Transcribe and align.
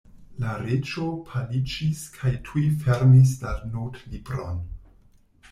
La 0.43 0.53
Reĝo 0.61 1.03
paliĝis 1.27 2.01
kaj 2.15 2.31
tuj 2.49 2.65
fermis 2.87 3.35
la 3.45 3.53
notlibron. 3.77 4.59